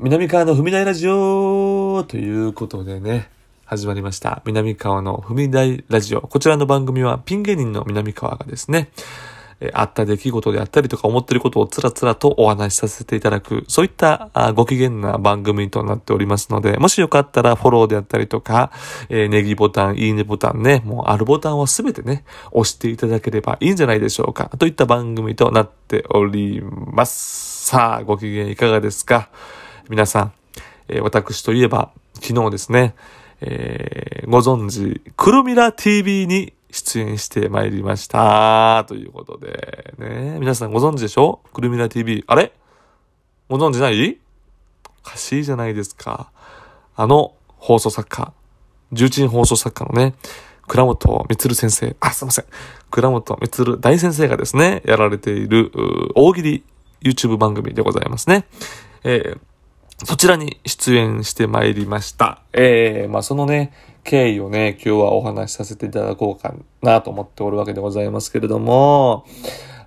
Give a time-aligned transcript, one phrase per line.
[0.00, 3.28] 南川の踏み台ラジオということでね、
[3.64, 4.42] 始まりました。
[4.46, 6.20] 南川の踏み台ラジオ。
[6.20, 8.90] こちらの番組はピン芸人の南川がですね、
[9.60, 18.70] えあった出来事であったりとか思ってることをつらつらとお話しさせていただく、そういったあご機嫌な番組となっておりますので、もしよかったらフォローであったりとか、
[19.08, 22.22] えーネギボタン、いいねボタンね、もうあるボタンをすべてね、
[22.52, 24.48] 押していただければいいんじゃないでしょうか。
[24.60, 27.66] といった番組となっております。
[27.66, 29.28] さあ、ご機嫌いかがですか？
[29.88, 30.32] 皆さん、
[30.88, 31.90] えー私といえば、
[32.20, 32.94] 昨日ですね、
[33.40, 38.84] えーご存知、クルミラ TV に出演してまいりました。
[38.86, 41.40] ということで、ね、皆さんご存知でしょ？
[41.54, 42.22] クルミラ TV。
[42.26, 42.52] あれ？
[43.48, 44.18] ご存知ない？
[45.00, 46.30] おかしいじゃないですか。
[46.94, 48.34] あの放送作家、
[48.92, 50.14] 重鎮放送作家のね、
[50.66, 52.44] 倉本光先生、あ、すいません。
[52.90, 55.72] 倉本光大先生がですね、やられている、
[56.14, 56.62] 大喜利
[57.00, 58.46] YouTube 番組でございますね。
[59.02, 59.40] えー
[60.04, 62.40] そちらに出演してまいりました。
[62.52, 63.72] えー、まあそのね、
[64.04, 69.26] 経緯をね、今日はお話しさせていただこうかなと思っておるわけでございますけれども、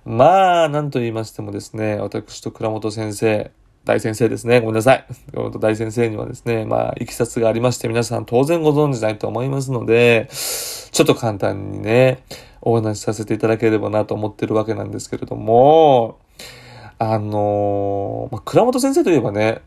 [0.04, 3.50] まあ、なんと言いましてもですね、私と倉本先生、
[3.84, 4.60] 大先生ですね。
[4.60, 5.06] ごめんなさい。
[5.30, 12.22] 倉本大先生にはですね、まあ、いきさつがありまして、皆さん当然ご存知ないと思いますので、ちょっと簡単にね、
[12.60, 16.18] お話しさせていただければなと思ってるわけなんですけれども、
[16.98, 19.62] あのーまあ、倉本先生といえばね、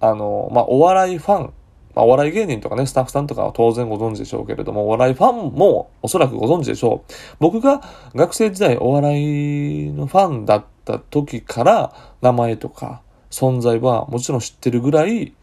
[0.00, 1.52] あのまあ、お笑いファン、
[1.94, 7.12] まあ、お笑い芸人とかね、スタッフさんとかは当然ご存知でしょうけれども、お笑いファンもおそらくご存知でしょう。
[7.40, 7.82] 僕が
[8.14, 15.34] 学生時代お笑いのファンだった時から、名前とか存在はもちろん知ってるぐらい、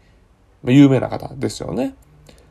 [0.64, 1.94] 有名な方ですよね。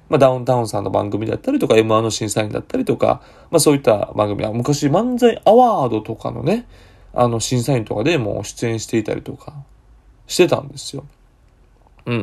[0.07, 6.67] まあ、ダウンタウンさんの番組だったりとか、M1 の審査員だったりとか、まあ、そういった番組は、昔漫才アワードとかのね、
[7.13, 9.53] あの、審査員とかでも出演していたりとか、
[10.27, 11.05] してたんですよ。
[12.05, 12.15] うん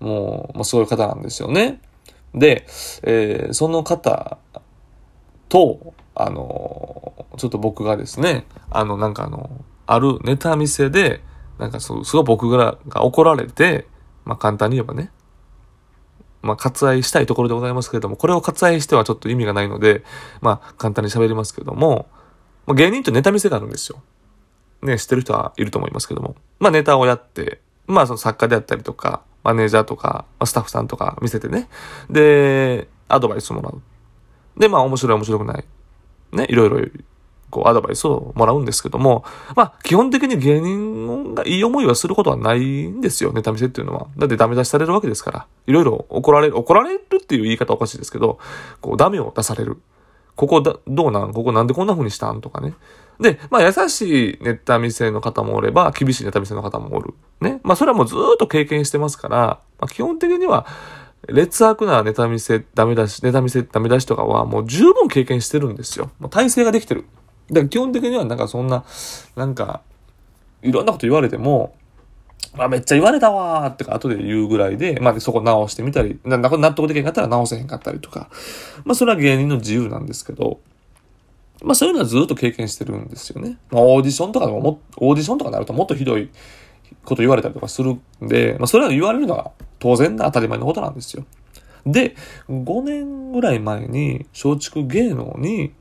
[0.00, 0.06] うん。
[0.08, 1.80] もう、まあ、そういう方なんですよね。
[2.34, 2.66] で、
[3.02, 4.38] えーその方
[5.48, 9.50] と、あのちょっと僕がですね、あの、なんかあの、
[9.86, 11.20] あるネタ見せで、
[11.58, 13.86] なんかそう、すごい僕がが怒られて、
[14.24, 15.10] まあ、簡単に言えばね、
[16.42, 20.04] まあ、割愛したいところでございますけれども、これを割愛してはちょっと意味がないので、
[20.40, 22.08] まあ、簡単に喋りますけども、
[22.66, 24.02] まあ、芸人ってネタ見せがあるんですよ。
[24.82, 26.36] ね、知ってる人はいると思いますけども。
[26.58, 31.68] まあ、ネタをやって、まあ、その作家であったりとか、マネージャーとか、スタッフさんとか見せてね。
[32.10, 33.80] で、アドバイスもらう。
[34.58, 35.64] で、まあ、面白い面白くない。
[36.32, 36.80] ね、いろいろ、
[37.50, 44.08] こう、アドバイスをもらうんですけども、まあ、基本的に芸人がいい思いはすることはないんですよ、ネタ見せっていうのは。
[44.16, 45.46] だってダメ出しされるわけですから。
[45.66, 48.38] いろいろ怒られる、怒られるっていう言い方おかしいですけど、
[48.80, 49.78] こう、ダメを出される。
[50.34, 52.74] ここだ、どうなんここなんでこんな風にしたんとかね。
[53.20, 57.14] で、まあ優しいネタ見せの方もおれば、厳しいネタ見せの方もおる。
[57.40, 57.60] ね。
[57.62, 59.36] まあそれはもうずっと経験してますから、
[59.78, 60.66] まあ基本的には、
[61.28, 66.10] 劣悪なネタ見せ、ダメ出し、ネタ見せ、ダメ出しとかはもう十分経験してるんですよ。
[66.18, 67.04] もう体制ができてる。
[67.50, 68.84] だから基本的にはなんかそんな、
[69.34, 69.80] なんか、
[70.62, 71.74] いろんなこと言われても、
[72.54, 78.28] まあめっちゃ言われたわーってか後で言うぐらいで、まあそこ直してみたり、な納得できへんかったら直せへんかったりとか。
[78.84, 80.60] まあそれは芸人の自由なんですけど、
[81.62, 83.58] まあそういうのはずっと経験してるんですよね。
[83.70, 86.30] まあオーディションとかでもも、オーディションとかになるともっとひどい
[87.04, 91.24] こと言われたりとかするんで、まあそれは言われるのは当然な当たり前のことなんですよ。
[91.86, 92.16] で、
[92.48, 95.72] 5年ぐらい前に松竹芸能に、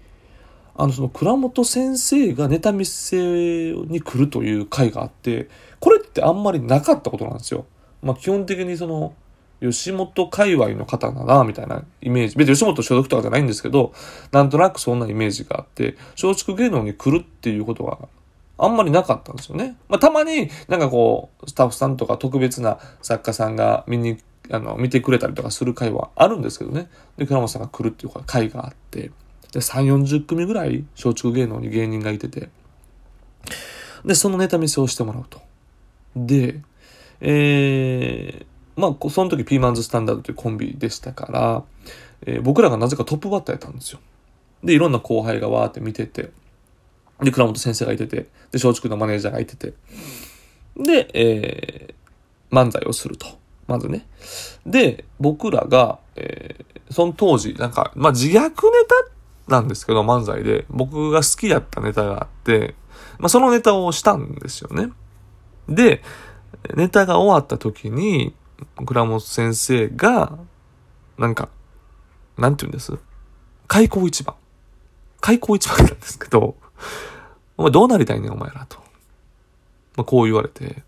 [0.76, 5.50] あの、その倉本先生がネタ見せに来るという回があって、
[5.80, 7.66] これってあんまりなかったことなんですよ。
[8.04, 9.14] まあ基本的にその、
[9.72, 12.36] 吉本界隈の方だな、みたいなイメージ。
[12.36, 13.94] 別に吉本所属とかじゃないんですけど、
[14.32, 18.08] なんとなくそんなイメージがあって、松竹芸能に来るっていうことは、
[18.58, 19.76] あんまりなかったんですよね。
[19.90, 24.18] まあ、たまになんかこう、スタッフさんとか特別な作家さんが見に、
[24.50, 26.90] あの、見てくれたりとかする回はあるんですけどね。
[27.18, 29.12] で、倉本さんが来るっていう回があって、
[29.52, 32.50] で、3、40組ぐらい松竹芸能に芸人がいてて、
[34.06, 35.42] で、そのネタ見せをしてもらうと。
[36.16, 36.62] で、
[37.22, 38.46] えー、
[38.76, 41.64] まあ、その時ピーマンズスタンダードというコンビでしたから、
[42.26, 44.00] えー僕らがなぜかトップバッターやったんですよ。
[44.64, 46.32] で、いろんな後輩がわーって見てて、
[47.22, 49.74] で、倉本先生がいてて、で、松竹のマネージャーがいてて、
[50.78, 51.96] で、えー
[52.52, 53.28] 漫才をすると。
[53.68, 54.06] まずね。
[54.66, 58.52] で、僕らが、えーその当時、なんか、まあ、自虐ネタ
[59.52, 62.76] なんですけど、漫才で、僕が好きやったネタがあって、
[63.18, 64.92] まあ、そのネタをしたんですよね。
[65.68, 66.04] で、
[66.76, 68.36] ネタが終わった時に、
[68.86, 70.38] 倉本先生が、
[71.18, 71.50] なんか、
[72.38, 72.98] なんて言うんです？
[73.68, 74.36] 開口一番。
[75.22, 76.56] 開口一番なんですけど、
[77.58, 78.78] お前どうなりたいねんお前らと。
[79.96, 80.84] まあ、こう言われて、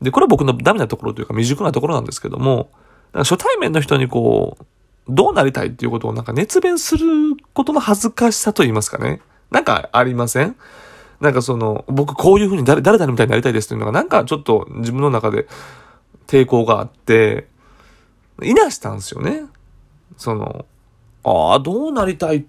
[0.00, 2.70] で、これは僕のダメなところというか未熟なところなんですけども、
[3.12, 4.64] 初対面の人にこう、
[5.08, 7.06] どうなりたいっていうことをなんか熱弁する
[7.52, 9.20] ことの恥ずかしさと言いますかね。
[9.50, 10.56] なんかありません？
[11.20, 15.48] なんかその、僕こういう風に誰、誰々みたいになりたいですっていうのがなんかちょっと自分の中で
[16.26, 17.48] 抵抗があって、
[18.42, 19.44] いなしたんですよね。
[20.16, 20.66] その、
[21.24, 22.46] ああ、どうなりたいで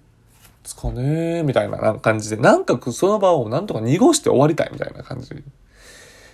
[0.64, 5.34] すかねみたいな感じで、なんかその場をなんとか濁して終わりたいみたいな感じ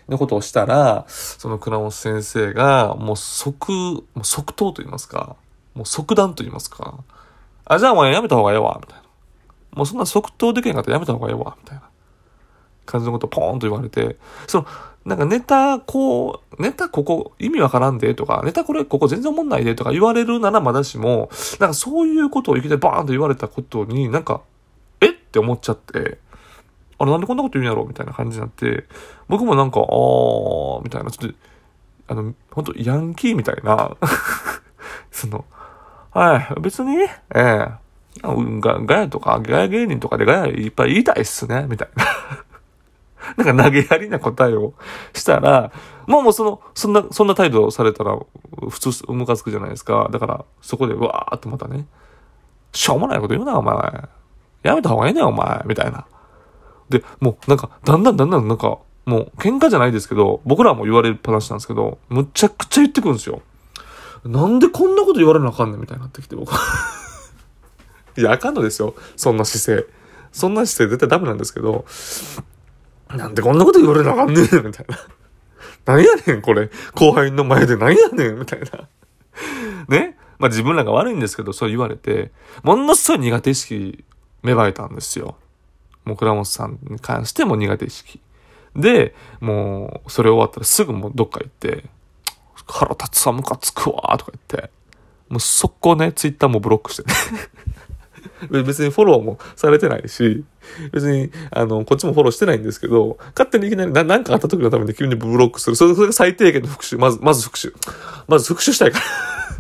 [0.08, 5.37] のことをしたら、その倉本先生が、もう即、もう即答と言いますか、
[5.75, 7.05] もう即断と言いますか、
[7.64, 9.05] あ、じゃあお前やめた方がええわ、みたいな。
[9.73, 11.82] もうそんな即答できへんかったらやめた方がええわ、みたいな
[12.85, 14.17] 感じのことをポーンと言われて、
[14.47, 14.67] その、
[15.05, 21.29] なんかネタ、こう、ネタここ意味わからんでとか、ネタこれここ全然思んないでとか言われるならまだしも、
[21.61, 24.41] なんかそういうことをいきなりバーンと言われたことになんか、
[25.01, 26.19] えって思っちゃって、
[26.99, 27.85] あれなんでこんなこと言うんやろ？
[27.85, 28.85] みたいな感じになって、
[29.29, 31.37] 僕もなんか、あー、みたいな、ちょっと、
[32.09, 33.97] あの、本当ヤンキーみたいな
[35.11, 35.45] その、
[36.12, 37.69] はい、別に、ええ。
[38.23, 42.05] ー、ガヤとか、ガヤ芸人とかでガヤいっぱい言いたいっすね、みたいな。
[43.37, 44.75] なんか投げやりな答えを
[45.15, 45.73] したら、
[46.06, 48.19] もうもうその、そんな、そんな態度されたら、
[48.69, 50.09] 普通、ムカつくじゃないですか。
[50.11, 51.87] だから、そこで、わーってまたね、
[52.73, 54.09] しょうもないこと言うな、お前。
[54.62, 55.62] やめた方がいいねお前。
[55.67, 56.06] みたいな。
[56.88, 63.43] で、もうなんか、だんだんだんだんなんか、もう喧嘩じゃないですけど、僕らも言われる話なんですけど、むちゃくちゃ言ってくるんですよ。
[64.25, 66.53] なんでこんなこと言われなあかんねんみたいになってきて、僕。
[68.17, 68.94] いや、あかんのですよ。
[69.17, 69.87] そんな姿勢。
[70.32, 71.85] そんな姿勢絶対ダメなんですけど、
[73.16, 74.72] なんでこんなこと言われなあかんねんみたいな。
[75.87, 76.70] 何やねん、これ。
[76.94, 78.88] 後輩の前で何やねんみたいな。
[79.88, 80.16] ね？
[80.38, 82.32] まあ自分らが悪いんですけど、そう言われて、
[82.62, 84.05] ものすごい苦手意識
[84.43, 85.37] 芽生えたんですよ。
[86.05, 88.20] もう倉本さんに関しても苦手意識。
[88.76, 91.84] で、もう、それ終わったらすぐもうどっか行って、
[92.66, 94.70] 腹立つわ、ムカつくわ、とか言って、
[95.28, 97.14] もう速攻ね、ツイッターもブロックしてね
[98.50, 100.44] 別にフォローもされてないし、
[100.93, 105.76] 別に、あの、こっちもフォローしてないんですけど、勝手にいきなりな何かあった時のために急にブロックする。
[105.76, 106.96] それそれが最低限の復習。
[106.96, 107.75] まず、まず復習。
[108.29, 109.05] まず復習したいから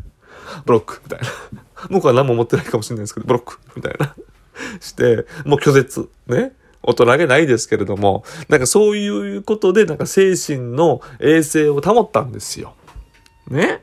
[0.64, 1.26] ブロック、みたいな。
[1.90, 4.14] 僕は何も持ってないかもしれないですけど、ブロック、みたいな。
[4.80, 6.08] して、もう拒絶。
[6.26, 6.52] ね。
[6.86, 12.74] 大人げないですけれども、なんかそういうことで、なんか精神の衛生を保ったんですよ。
[13.48, 13.82] ね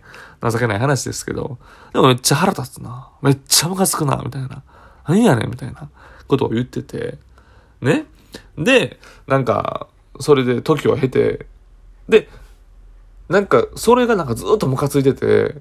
[0.49, 1.59] 情けない話ですけど。
[1.93, 3.09] でもめっちゃ腹立つな。
[3.21, 4.63] めっちゃムカつくな、みたいな。
[5.07, 5.89] 何やねん、みたいな
[6.27, 7.17] ことを言ってて。
[7.81, 8.05] ね？
[8.57, 9.87] で、なんか、
[10.19, 11.45] それで時を経て、
[12.07, 12.29] で、
[13.29, 15.55] なんか、それがなんかずっとムカついてて、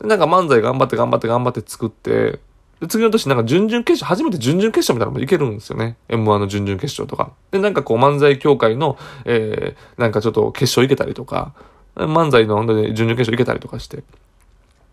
[0.00, 2.38] なんか漫才頑張って頑張って頑張って作って、
[2.80, 5.96] で、次の年なんか準々決勝、初めて準々決勝みたいなのもいけるんですよね。
[6.08, 7.32] M1 の準々決勝とか。
[7.50, 11.52] で、なんかこう漫才協会の、えー、なんかちょっと決勝行けたりとか、
[11.96, 14.02] 漫才の準々決勝行けたりとかして。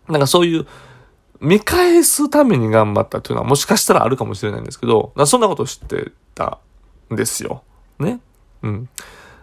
[0.08, 0.66] なんかそういう、
[1.40, 6.58] 見返すために頑張ったというのはもしかしたらあるかもしれないんですけど、そんなことを知ってた
[7.12, 7.62] んですよ。
[7.98, 8.20] ね。
[8.62, 8.88] うん。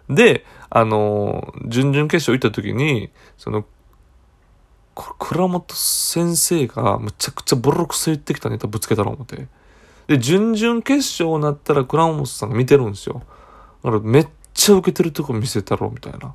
[0.09, 3.65] で、あの、準々決勝行った時に、その、
[4.95, 9.48] 倉本先生がむちゃくちゃボロクソ言ってきたネタぶつけたろ思って。
[10.07, 13.24] で、準々決勝になったら倉本さんが見てるんですよ。
[13.83, 16.33] だからめっちゃ受けてるとこ見せたろみたいな。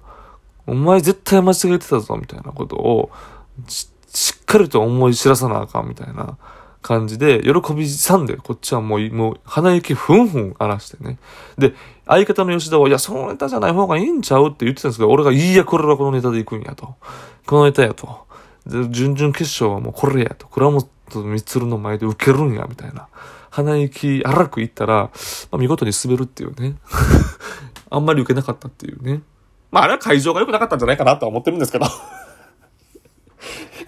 [0.67, 3.11] お前絶対間違えてたぞみたいなことを
[4.13, 6.37] しっかりと思い知らさなあかんみたいな
[6.83, 11.19] 感じで、喜びさんで、こっちはもう、もう、鼻息ふんふん荒らしてね。
[11.59, 11.75] で、
[12.07, 16.95] 相方の吉田は、いや、そのネタじゃない方がいいんちゃうって言ってたんですけど、俺が、いや、これはこのネタで行くんやと。
[17.47, 18.27] このネタやと。
[18.67, 20.49] で、準々決勝はもうこれやと。
[20.49, 23.09] 倉本光の前で受けるんや、みたいな。
[23.51, 25.11] 鼻息荒くいったら、
[25.51, 26.77] まあ、見事に滑るっていうね。
[27.91, 29.23] あんまり受けなかったっていうね。
[29.71, 31.87] まあ、あれは会場が良くなかったんじゃないかなとは思ってるんですけど。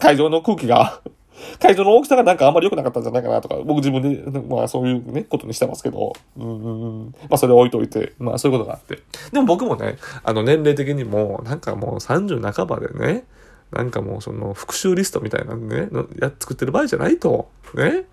[0.03, 1.01] 会場の空気が
[1.61, 8.99] 会場の大きさがなんかあんまり良くなかったんじゃないかなとか、僕自分で、まあそういうね、ことにしてますけど、うん、まあそれ置いといて、まあそういうことがあって。
[9.33, 13.25] でも僕もね、あの年齢的にも、なんかもう30半ばでね、
[13.71, 15.89] なんかもうその復習リストみたいなね、
[16.21, 17.49] や、作ってる場合じゃないと。
[17.75, 18.05] ね。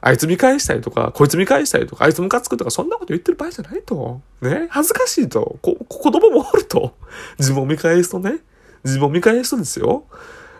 [0.00, 4.20] あいつ見返したりとか、こいつ見返したりとか、あいつムカつくとか、そんなこと言ってる場合じゃないと。
[4.40, 4.68] ね。
[4.70, 5.58] 恥ずかしいと。
[5.60, 6.94] こ、子供もおると。
[7.38, 8.38] 自分を見返すとね。
[8.84, 10.04] 自分を見返すとですよ。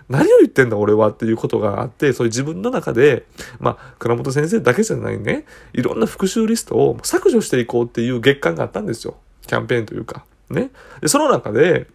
[0.09, 3.27] 何を言ってんだ俺はっていうことがあって、そういう自分の中で、
[3.61, 9.17] まあ、倉本先生だけじゃないね、いろんな復習リストを削除していこうっていう月間があったんですよ。
[9.47, 10.25] キャンペーンというか。
[10.51, 10.71] ね。
[11.01, 11.89] で、その中で、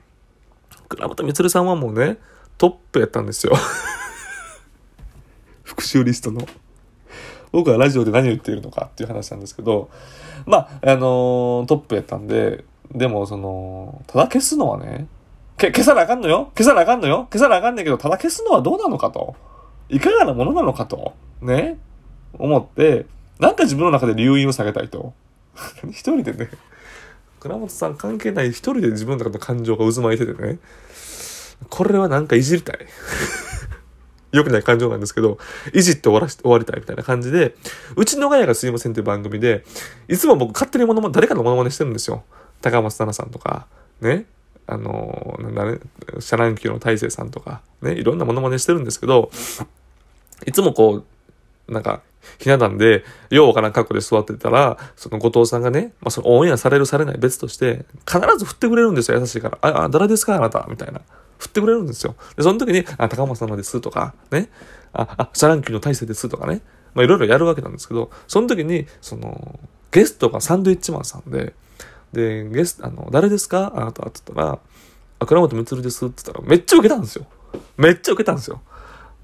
[0.89, 2.17] 倉本光さんはもうね、
[2.58, 3.53] トップやったんですよ。
[5.63, 6.48] 復習リストの。
[7.51, 9.89] 僕はラジオで何を言っているのかっていう話なんですけど、
[10.46, 15.08] まあ、あのー、トップやったんで、でもその、ただ消すのはね、
[15.72, 19.36] け消さなあかんのよ消さなあかんのよ消さなあかんねんけど、ただ消すのはどうなのかと。
[19.89, 21.13] いかがなものなのかと。
[21.41, 21.77] ね。
[22.34, 23.05] 思って、
[23.39, 25.13] なんか自分の中で留飲を下げたいと。
[25.91, 26.50] 一人でね、
[27.39, 30.60] 倉本さん関係ない一人で自分の中の感情が渦巻いててね、
[31.70, 32.79] これはなんかいじりたい。
[34.32, 35.38] 良くない感情なんですけど、
[35.74, 37.55] いじって終わらし終わりたいみたいな感じで、
[37.96, 39.63] うちのガヤがすいませんっていう番組で、
[40.08, 42.24] いつも僕勝手にモノマネ、誰かのモノマネしてるんですよ。
[42.62, 43.67] 高松奈々さんとか、
[44.01, 44.25] ね、
[44.67, 45.79] あの、なんだね、
[46.20, 49.32] シャ乱Qのたいせいさんとか、ね、いろんなモノマネしてるんですけど、
[50.46, 51.03] いつもこ
[51.67, 52.01] う、なんか、
[52.39, 59.58] ひな壇で、ようわからん格好で座ってたら、その後藤さんがね、まあ、そのオンエアされるされない別として、必ず振ってくれるんですよ、優しいから。
[59.62, 61.01] あ、あ、誰ですかあなたみたいな。
[61.38, 62.15] 振ってくれるんですよ。
[62.38, 64.50] で、その時に、あ、高松さんのですとか、ね。
[64.93, 66.62] あ、あ、シャ乱Qのたいせいですとかね。
[66.93, 69.60] まあ、いろいろやるわけなんですけど、その時に、その、
[69.91, 71.53] ゲストがサンドイッチマンさんで、
[72.13, 73.74] で、ゲスト、あの、誰ですか？
[73.75, 74.60] あなたって言ったら、
[75.20, 77.25] あ、倉本光ですって言ったら、めっちゃ受けたんですよ。
[77.77, 78.62] めっちゃ受けたんですよ。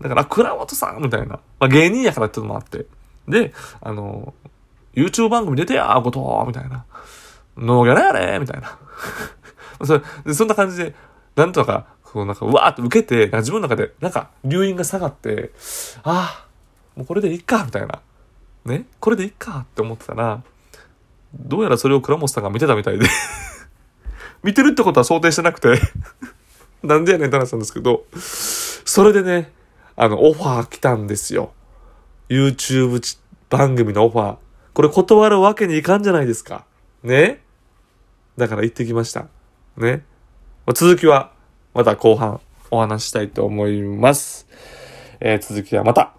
[0.01, 1.39] だから、倉本さんみたいな。
[1.60, 2.86] まあ、芸人やからってのもあって。
[3.27, 4.34] で、あの、
[4.96, 6.86] YouTube 番組出てやー、ことみたいな。
[7.58, 8.77] ノーギャラやれみたいな。
[9.86, 10.96] それそんな感じで、
[11.36, 15.51] なんとか、こうなんか、うわーって受けて、自分の中で、なんか、留飲が下がって、
[16.03, 16.48] ああ、
[16.96, 18.01] もうこれでいいか、みたいな。
[18.65, 18.86] ね？
[19.00, 20.41] これでいいかって思ってたら、
[21.34, 23.06] どうやらそれを倉本さんが見てたみたいで
[24.44, 25.80] 見てるってことは想定してなくて
[26.84, 29.52] なんでやねんって話なんですけど、それでね、
[29.98, 31.52] あの、オファー来たんですよ。
[32.30, 33.18] YouTube
[33.50, 34.38] 番組のオファー。
[34.74, 36.66] これ断るわけにいかんじゃないですか。
[37.04, 37.42] ね？
[38.38, 39.28] だから行ってきました。
[39.76, 40.06] ね？
[40.74, 41.34] 続きは、
[41.74, 42.40] また後半
[42.72, 44.48] お話したいと思います。
[45.20, 46.14] えー、続きはまた